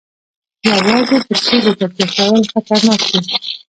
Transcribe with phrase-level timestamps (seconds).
[0.67, 0.97] یوازې
[1.29, 3.21] په تیلو تکیه کول خطرناک دي.